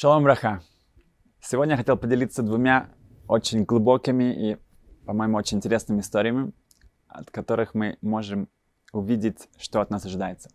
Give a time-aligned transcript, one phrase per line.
[0.00, 0.62] Шалом Браха.
[1.40, 2.88] Сегодня я хотел поделиться двумя
[3.26, 4.56] очень глубокими и,
[5.04, 6.52] по-моему, очень интересными историями,
[7.08, 8.48] от которых мы можем
[8.92, 10.50] увидеть, что от нас ожидается.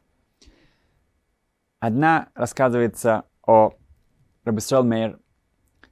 [1.81, 3.73] Одна рассказывается о
[4.45, 5.19] Рабисрол Мейр,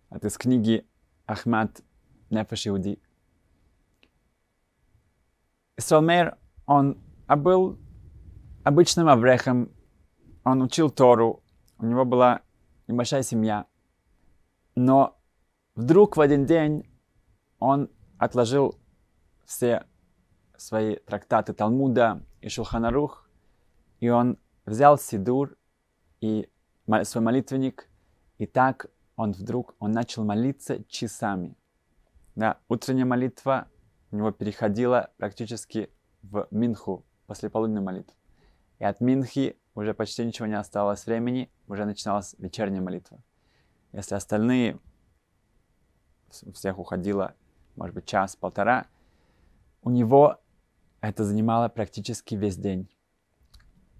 [0.10, 0.88] это из книги
[1.26, 1.82] Ахмад
[2.30, 3.02] Нефеш Иуди.
[5.76, 7.78] Исрол Мейр, он был
[8.64, 9.74] обычным аврехом,
[10.46, 11.44] он учил Тору,
[11.80, 12.44] у него была
[12.92, 13.66] небольшая семья.
[14.76, 15.20] Но
[15.76, 16.90] вдруг в один день
[17.60, 18.80] он отложил
[19.46, 19.86] все
[20.58, 23.30] свои трактаты Талмуда и Шулханарух,
[24.00, 25.58] и он взял Сидур
[26.22, 26.50] и
[27.04, 27.90] свой молитвенник,
[28.38, 31.56] и так он вдруг, он начал молиться часами.
[32.36, 33.68] Да, утренняя молитва
[34.12, 35.90] у него переходила практически
[36.22, 38.16] в Минху, после полуденной молитвы.
[38.80, 43.24] И от Минхи уже почти ничего не осталось времени, уже начиналась вечерняя молитва.
[43.94, 44.80] Если остальные,
[46.54, 47.34] всех уходило,
[47.76, 48.88] может быть, час-полтора,
[49.82, 50.38] у него
[51.00, 52.90] это занимало практически весь день.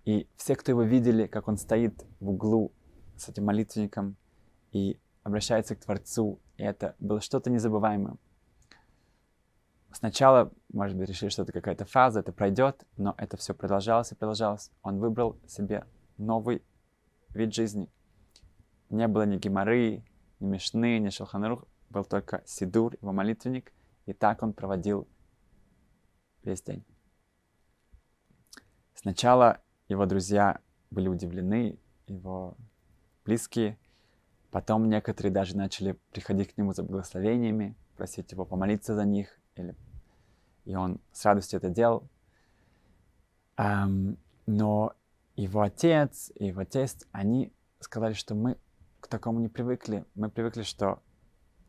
[0.04, 2.72] И все, кто его видели, как он стоит в углу
[3.16, 4.18] с этим молитвенником
[4.72, 8.18] и обращается к Творцу, и это было что-то незабываемое.
[9.94, 14.16] Сначала, может быть, решили, что это какая-то фаза, это пройдет, но это все продолжалось и
[14.16, 14.72] продолжалось.
[14.84, 15.86] Он выбрал себе
[16.18, 16.64] новый
[17.34, 17.90] вид жизни.
[18.90, 20.04] Не было ни геморы,
[20.40, 23.72] ни мешны, ни шелханарух, был только сидур, его молитвенник,
[24.06, 25.08] и так он проводил
[26.44, 26.84] весь день.
[28.94, 30.60] Сначала его друзья
[30.90, 32.56] были удивлены, его
[33.26, 33.78] близкие,
[34.52, 39.76] потом некоторые даже начали приходить к нему за благословениями, просить его помолиться за них, или...
[40.66, 42.08] и он с радостью это делал.
[43.58, 44.94] Um, но
[45.42, 48.58] его отец его тесть, они сказали, что мы
[49.00, 50.06] к такому не привыкли.
[50.14, 51.02] Мы привыкли, что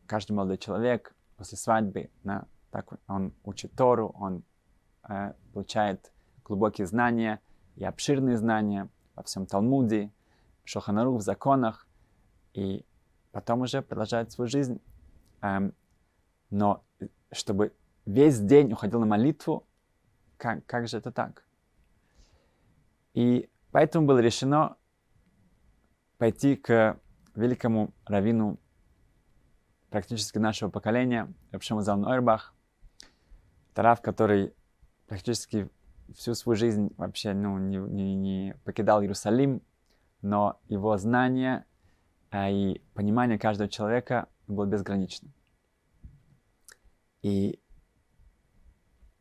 [0.05, 4.43] каждый молодой человек после свадьбы, да, так он учит Тору, он
[5.09, 6.11] э, получает
[6.43, 7.39] глубокие знания
[7.75, 10.11] и обширные знания во всем Талмуде,
[10.63, 11.87] Шоханарух, в законах,
[12.53, 12.85] и
[13.31, 14.79] потом уже продолжает свою жизнь.
[15.41, 15.73] Эм,
[16.51, 16.83] но
[17.31, 17.73] чтобы
[18.05, 19.65] весь день уходил на молитву,
[20.37, 21.43] как, как же это так?
[23.13, 24.77] И поэтому было решено
[26.19, 26.99] пойти к
[27.35, 28.59] великому раввину
[29.89, 32.53] практически нашего поколения, Рабшему Залну Ойрбах,
[33.73, 34.53] Тарав, который
[35.07, 35.69] практически
[36.15, 39.63] всю свою жизнь вообще ну, не, не, не покидал Иерусалим,
[40.21, 41.65] но его знание
[42.29, 45.31] а, и понимание каждого человека было безгранично.
[47.23, 47.59] И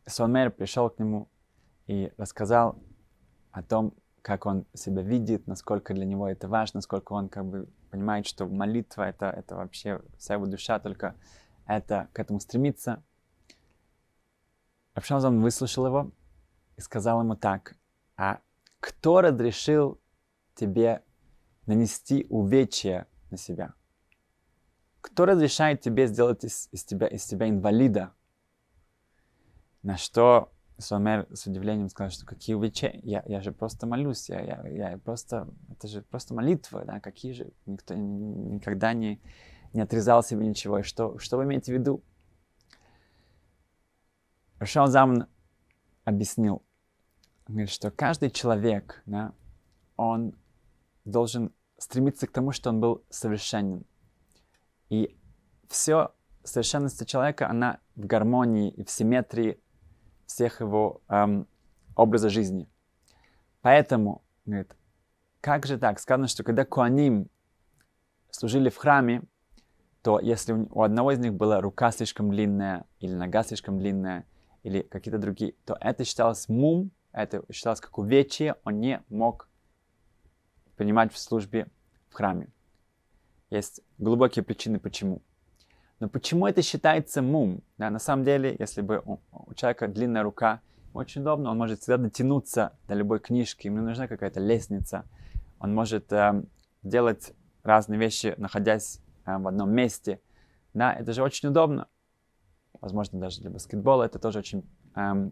[0.04, 1.30] Сонмер пришел к нему
[1.86, 2.78] и рассказал
[3.50, 7.68] о том, как он себя видит, насколько для него это важно, насколько он как бы
[7.90, 11.16] понимает, что молитва это, это вообще вся его душа, только
[11.66, 13.02] это к этому стремится.
[14.94, 16.12] Рабшамзан выслушал его
[16.76, 17.76] и сказал ему так,
[18.16, 18.40] а
[18.78, 20.00] кто разрешил
[20.54, 21.02] тебе
[21.66, 23.74] нанести увечья на себя?
[25.00, 28.12] Кто разрешает тебе сделать из, из, тебя, из тебя инвалида?
[29.82, 30.51] На что
[30.82, 33.00] Сомер с удивлением сказал, что какие увечения?
[33.02, 37.32] Я, я же просто молюсь, я, я, я просто, это же просто молитва, да, какие
[37.32, 39.20] же, никто никогда не,
[39.72, 40.80] не отрезал себе ничего.
[40.80, 42.02] И что, что вы имеете в виду?
[44.58, 45.26] Рашал Заман
[46.04, 46.62] объяснил,
[47.48, 49.32] говорит, что каждый человек, да,
[49.96, 50.34] он
[51.04, 53.84] должен стремиться к тому, что он был совершенен.
[54.88, 55.16] И
[55.68, 56.12] все
[56.44, 59.60] совершенность человека, она в гармонии и в симметрии
[60.32, 61.46] всех его эм,
[61.94, 62.68] образа жизни.
[63.60, 64.74] Поэтому, говорит,
[65.40, 66.00] как же так?
[66.00, 67.28] Сказано, что когда Куаним
[68.30, 69.22] служили в храме,
[70.02, 74.24] то если у одного из них была рука слишком длинная, или нога слишком длинная,
[74.62, 79.48] или какие-то другие, то это считалось мум, это считалось как увечье, он не мог
[80.76, 81.68] принимать в службе
[82.08, 82.48] в храме.
[83.50, 85.22] Есть глубокие причины, почему.
[86.02, 87.62] Но почему это считается мум?
[87.78, 89.20] Да, на самом деле, если бы у,
[89.54, 90.60] человека длинная рука,
[90.94, 95.04] очень удобно, он может всегда дотянуться до любой книжки, ему нужна какая-то лестница,
[95.60, 96.42] он может э,
[96.82, 100.20] делать разные вещи, находясь э, в одном месте.
[100.74, 101.86] Да, это же очень удобно.
[102.80, 105.30] Возможно, даже для баскетбола это тоже очень э,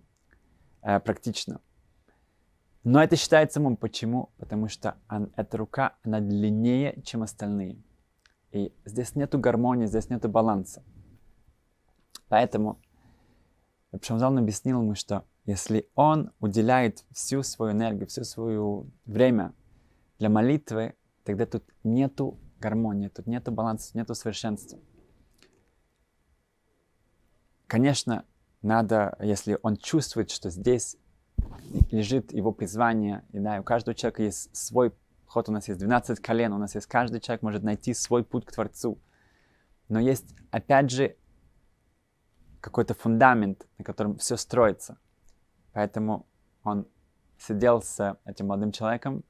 [0.82, 1.60] э, практично.
[2.84, 3.76] Но это считается мум.
[3.76, 4.30] Почему?
[4.38, 7.82] Потому что он, эта рука, она длиннее, чем остальные.
[8.52, 10.82] И здесь нету гармонии, здесь нету баланса.
[12.28, 12.80] Поэтому
[14.02, 19.52] Шамзал объяснил ему, что если он уделяет всю свою энергию, всю свое время
[20.18, 20.94] для молитвы,
[21.24, 24.78] тогда тут нету гармонии, тут нету баланса, нету совершенства.
[27.66, 28.24] Конечно,
[28.62, 30.96] надо, если он чувствует, что здесь
[31.90, 34.92] лежит его призвание, и да, у каждого человека есть свой
[35.30, 38.44] ход, у нас есть 12 колен, у нас есть каждый человек может найти свой путь
[38.44, 38.98] к Творцу.
[39.88, 41.16] Но есть, опять же,
[42.60, 44.98] какой-то фундамент, на котором все строится.
[45.72, 46.26] Поэтому
[46.64, 46.86] он
[47.38, 49.22] сидел с этим молодым человеком,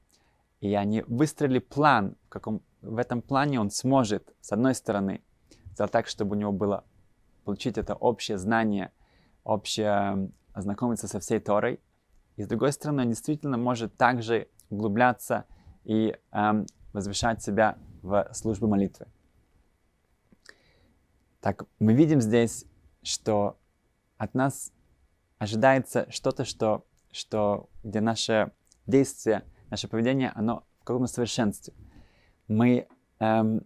[0.59, 5.21] и они выстроили план, в, каком, в этом плане он сможет, с одной стороны,
[5.71, 6.83] сделать так, чтобы у него было
[7.45, 8.91] получить это общее знание,
[9.43, 11.79] общее ознакомиться со всей Торой,
[12.37, 15.45] и с другой стороны, он действительно может также углубляться
[15.83, 19.07] и эм, возвышать себя в службу молитвы.
[21.39, 22.65] Так, мы видим здесь,
[23.01, 23.57] что
[24.17, 24.71] от нас
[25.39, 28.51] ожидается что-то, что, что, где наше
[28.85, 31.73] действие, наше поведение, оно в каком-то совершенстве.
[32.47, 32.87] Мы,
[33.19, 33.65] эм,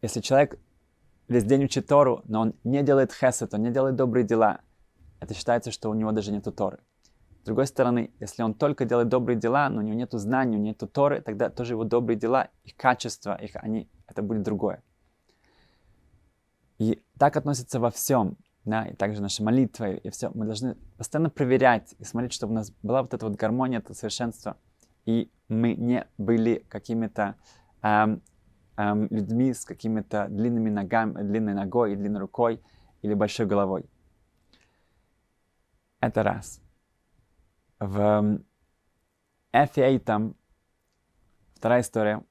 [0.00, 0.58] если человек
[1.28, 4.60] весь день учит Тору, но он не делает хесед, он не делает добрые дела,
[5.20, 6.80] это считается, что у него даже нет Торы.
[7.42, 10.60] С другой стороны, если он только делает добрые дела, но у него нет знаний, у
[10.60, 14.80] него нет Торы, тогда тоже его добрые дела, их качество, их, они, это будет другое.
[16.78, 20.30] И так относится во всем, да, и также наши молитвы, и все.
[20.34, 23.92] Мы должны постоянно проверять и смотреть, чтобы у нас была вот эта вот гармония, это
[23.92, 24.56] совершенство,
[25.04, 27.34] и мы не были какими-то
[27.82, 28.22] эм,
[28.76, 32.62] эм, людьми с какими-то длинными ногами, длинной ногой и длинной рукой
[33.02, 33.84] или большой головой.
[35.98, 36.62] Это раз.
[37.84, 38.38] В
[39.52, 40.36] Эфиэйтам,
[41.56, 42.22] вторая история,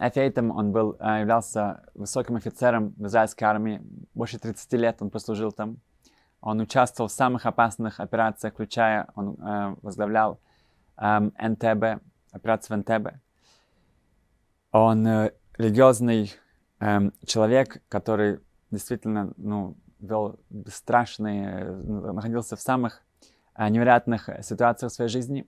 [0.00, 3.80] Эфиэйтам он был, э, являлся высоким офицером в израильской армии,
[4.12, 5.76] больше 30 лет он послужил там.
[6.40, 10.40] Он участвовал в самых опасных операциях, включая, он э, возглавлял
[10.96, 12.02] э, НТБ,
[12.32, 13.14] операцию в НТБ.
[14.72, 16.32] Он э, религиозный
[16.80, 18.40] э, человек, который
[18.72, 23.03] действительно ну, вел страшные, находился в самых э,
[23.56, 25.46] невероятных ситуациях в своей жизни.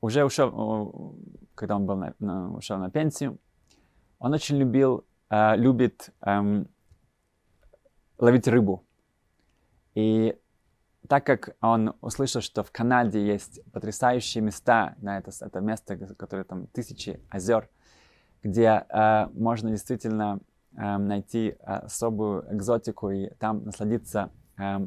[0.00, 1.16] Уже ушел,
[1.54, 3.38] когда он был на, на, ушел на пенсию,
[4.18, 6.64] он очень любил, э, любит э,
[8.18, 8.84] ловить рыбу.
[9.94, 10.38] И
[11.08, 16.44] так как он услышал, что в Канаде есть потрясающие места, да, это, это место, которое
[16.44, 17.68] там тысячи озер,
[18.42, 20.40] где э, можно действительно
[20.76, 24.86] э, найти особую экзотику и там насладиться э,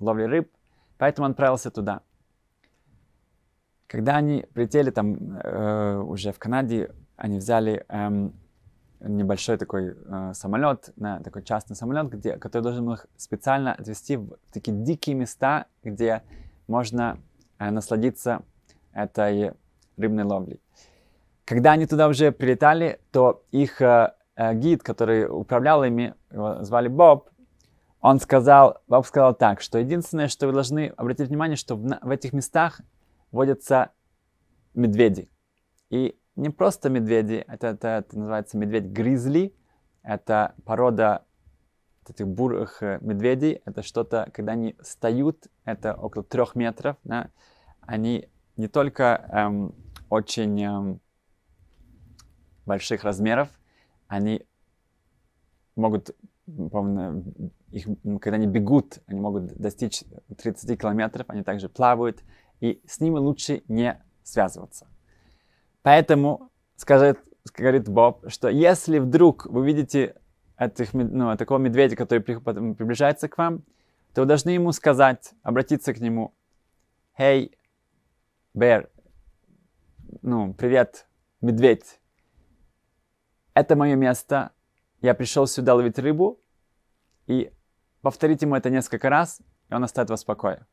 [0.00, 0.52] ловлей рыб.
[0.98, 2.02] Поэтому он отправился туда.
[3.86, 8.30] Когда они прилетели там э, уже в Канаде, они взяли э,
[9.00, 14.16] небольшой такой э, самолет, на такой частный самолет, где, который должен был их специально отвезти
[14.16, 16.22] в такие дикие места, где
[16.66, 17.18] можно
[17.58, 18.42] э, насладиться
[18.92, 19.52] этой
[19.96, 20.60] рыбной ловлей.
[21.44, 26.88] Когда они туда уже прилетали, то их э, э, гид, который управлял ими, его звали
[26.88, 27.30] Боб,
[28.00, 32.10] он сказал, Боб сказал так, что единственное, что вы должны обратить внимание, что в, в
[32.10, 32.80] этих местах
[33.30, 33.90] водятся
[34.74, 35.28] медведи.
[35.90, 39.54] И не просто медведи, это, это, это называется медведь-гризли,
[40.02, 41.24] это порода
[42.08, 47.30] этих бурых э, медведей, это что-то, когда они встают, это около трех метров, да,
[47.82, 49.74] они не только эм,
[50.08, 51.00] очень эм,
[52.64, 53.48] больших размеров,
[54.06, 54.46] они
[55.76, 56.16] могут,
[56.70, 57.86] помню, их,
[58.20, 60.04] когда они бегут, они могут достичь
[60.36, 62.22] 30 километров, они также плавают,
[62.60, 64.88] и с ними лучше не связываться.
[65.82, 67.18] Поэтому, скажет,
[67.56, 70.16] говорит Боб, что если вдруг вы видите
[70.56, 73.64] этих, ну, такого медведя, который приближается к вам,
[74.14, 76.34] то вы должны ему сказать, обратиться к нему,
[77.18, 77.52] «Hey,
[78.54, 78.88] bear,
[80.22, 81.06] ну, привет,
[81.40, 82.00] медведь,
[83.54, 84.52] это мое место,
[85.00, 86.40] я пришел сюда ловить рыбу,
[87.26, 87.52] и
[88.02, 90.66] повторить ему это несколько раз, и он оставит вас в покое.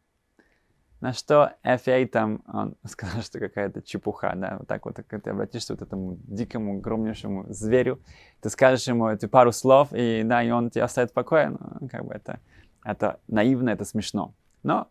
[1.02, 5.74] На что FA там, он сказал, что какая-то чепуха, да, вот так вот, ты обратишься
[5.74, 8.00] вот этому дикому, огромнейшему зверю,
[8.42, 11.90] ты скажешь ему эти пару слов, и да, и он тебя оставит в покое, ну,
[11.90, 12.40] как бы это,
[12.84, 14.34] это наивно, это смешно.
[14.64, 14.88] Но,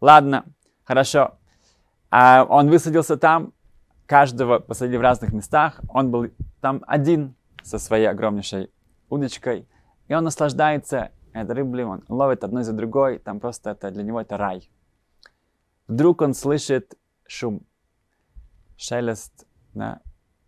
[0.00, 0.44] ладно,
[0.84, 1.38] хорошо.
[2.10, 3.52] А он высадился там,
[4.06, 6.28] каждого посадили в разных местах, он был
[6.60, 8.70] там один со своей огромнейшей
[9.08, 9.68] удочкой,
[10.08, 14.20] и он наслаждается этой рыбой, он ловит одной за другой, там просто это для него
[14.20, 14.68] это рай.
[15.88, 16.96] Вдруг он слышит
[17.26, 17.62] шум,
[18.76, 20.00] шелест, да,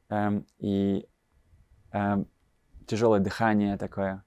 [0.09, 1.07] эм, и
[1.93, 2.27] эм,
[2.87, 4.23] тяжелое дыхание такое.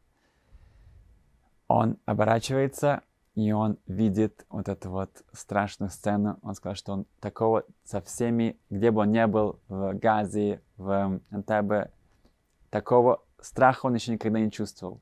[1.68, 3.02] Он оборачивается,
[3.36, 6.40] и он видит вот эту вот страшную сцену.
[6.42, 11.20] Он сказал, что он такого со всеми, где бы он ни был, в Газе, в
[11.30, 11.92] Антебе,
[12.70, 15.02] такого страха он еще никогда не чувствовал.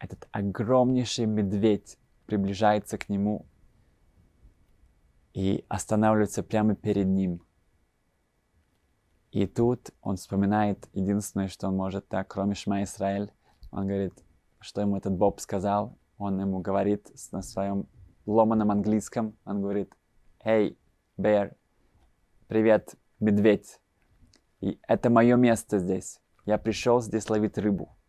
[0.00, 3.46] Этот огромнейший медведь приближается к нему
[5.34, 7.42] и останавливается прямо перед ним.
[9.30, 13.30] И тут он вспоминает единственное, что он может, так, кроме Шма Исраэль.
[13.70, 14.14] Он говорит,
[14.58, 15.98] что ему этот Боб сказал.
[16.16, 17.86] Он ему говорит на своем
[18.24, 19.36] ломаном английском.
[19.44, 19.94] Он говорит,
[20.42, 20.78] «Эй,
[21.18, 21.54] Бэр,
[22.48, 23.80] привет, медведь.
[24.60, 26.20] И это мое место здесь.
[26.46, 27.99] Я пришел здесь ловить рыбу».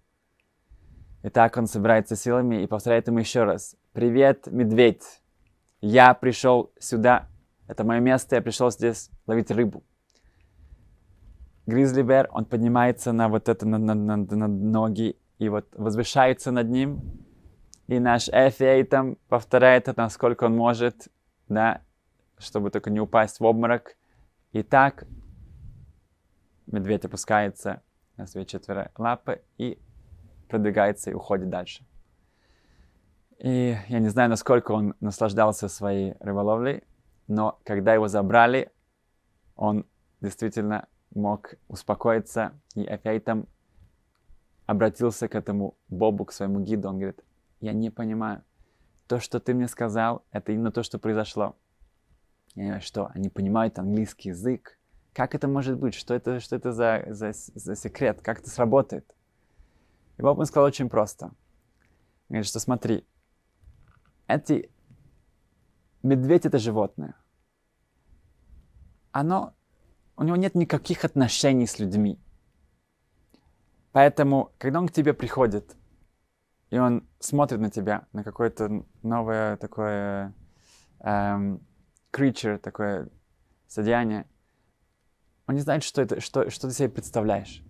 [1.24, 3.76] И так он собирается силами и повторяет ему еще раз.
[3.94, 5.22] «Привет, медведь.
[5.80, 7.28] Я пришел сюда.
[7.68, 8.36] Это мое место.
[8.36, 9.84] Я пришел здесь ловить рыбу».
[11.68, 16.52] Гризли Бэр, он поднимается на вот это, на, на, на, на ноги и вот возвышается
[16.52, 17.02] над ним.
[17.88, 21.08] И наш Эфи там повторяет это, насколько он может,
[21.50, 21.82] да,
[22.38, 23.96] чтобы только не упасть в обморок.
[24.54, 25.06] И так
[26.66, 27.82] медведь опускается
[28.18, 29.80] на свои четверо лапы и
[30.52, 31.86] продвигается и уходит дальше.
[33.40, 36.84] И я не знаю, насколько он наслаждался своей рыболовлей,
[37.28, 38.72] но когда его забрали,
[39.56, 39.86] он
[40.20, 43.48] действительно мог успокоиться, и Эфейтом
[44.68, 46.90] обратился к этому Бобу, к своему гиду.
[46.90, 47.24] Он говорит,
[47.62, 48.44] я не понимаю,
[49.08, 51.56] то, что ты мне сказал, это именно то, что произошло.
[52.56, 54.78] Я знаю, что, они понимают английский язык.
[55.14, 55.94] Как это может быть?
[55.94, 58.22] Что это, что это за, за, за секрет?
[58.22, 59.16] Как это сработает?
[60.18, 61.32] И Боб ему сказал очень просто.
[62.30, 63.06] Говорит, что смотри,
[64.28, 64.72] эти...
[66.04, 67.16] Медведь— это животное.
[69.12, 69.54] Оно...
[70.18, 72.20] У него нет никаких отношений с людьми.
[73.92, 75.76] Поэтому, когда он к тебе приходит,
[76.70, 80.34] и он смотрит на тебя, на какое-то новое такое
[81.00, 81.60] эм,
[82.12, 83.10] creature, такое
[83.68, 84.26] содеяние,
[85.48, 87.64] он не знает, что, это, что, что ты себе представляешь.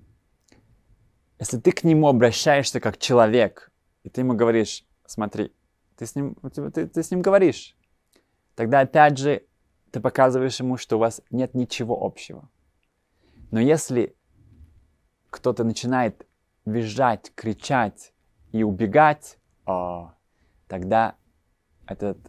[1.41, 3.71] Если ты к нему обращаешься как человек,
[4.03, 5.51] и ты ему говоришь, смотри,
[5.98, 7.75] ты с ним, ты, ты с ним говоришь,
[8.53, 9.48] тогда опять же
[9.89, 12.48] ты показываешь ему, что у вас нет ничего общего.
[13.50, 14.15] Но если
[15.31, 16.27] кто-то начинает
[16.65, 18.13] визжать, кричать
[18.51, 20.13] и убегать, о,
[20.67, 21.15] тогда
[21.88, 22.19] этот,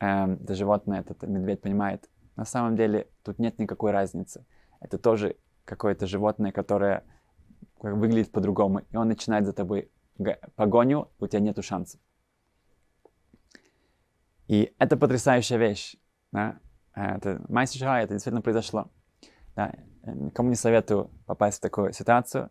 [0.00, 4.44] э, это животное, этот медведь понимает, на самом деле тут нет никакой разницы.
[4.80, 7.04] Это тоже какое-то животное, которое
[7.80, 9.90] выглядит по-другому, и он начинает за тобой
[10.54, 12.00] погоню, у тебя нету шансов.
[14.48, 15.96] И это потрясающая вещь.
[16.32, 16.58] Да?
[16.94, 18.90] Это мастер это действительно произошло.
[19.54, 19.74] Да?
[20.04, 22.50] Никому не советую попасть в такую ситуацию.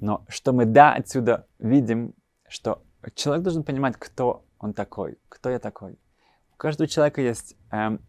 [0.00, 2.14] Но что мы да отсюда видим,
[2.48, 2.82] что
[3.14, 5.98] человек должен понимать, кто он такой, кто я такой.
[6.52, 8.00] У каждого человека есть эм,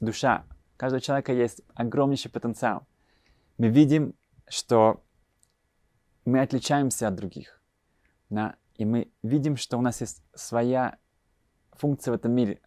[0.00, 0.44] душа,
[0.74, 2.86] у каждого человека есть огромнейший потенциал.
[3.58, 4.14] Мы видим,
[4.48, 5.02] что
[6.28, 7.60] мы отличаемся от других.
[8.30, 8.56] Да?
[8.76, 10.98] И мы видим, что у нас есть своя
[11.72, 12.60] функция в этом мире,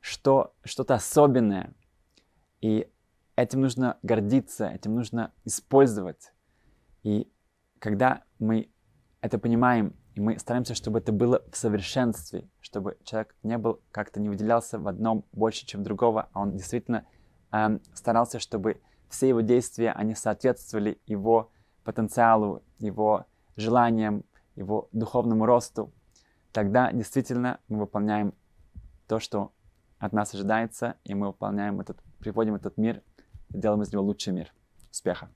[0.00, 1.72] что, что-то особенное.
[2.60, 2.88] И
[3.36, 6.32] этим нужно гордиться, этим нужно использовать.
[7.02, 7.30] И
[7.78, 8.70] когда мы
[9.20, 14.20] это понимаем, и мы стараемся, чтобы это было в совершенстве, чтобы человек не был как-то
[14.20, 17.06] не выделялся в одном больше, чем другого, а он действительно
[17.52, 21.50] эм, старался, чтобы все его действия, они соответствовали его
[21.88, 23.24] потенциалу, его
[23.56, 24.22] желаниям,
[24.56, 25.90] его духовному росту,
[26.52, 28.34] тогда действительно мы выполняем
[29.06, 29.52] то, что
[29.98, 33.02] от нас ожидается, и мы выполняем этот, приводим этот мир,
[33.48, 34.52] делаем из него лучший мир.
[34.90, 35.30] Успеха!